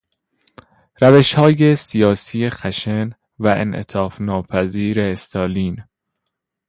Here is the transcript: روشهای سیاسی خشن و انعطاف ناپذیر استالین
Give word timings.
روشهای 1.01 1.75
سیاسی 1.75 2.49
خشن 2.49 3.09
و 3.39 3.47
انعطاف 3.47 4.21
ناپذیر 4.21 5.01
استالین 5.01 5.83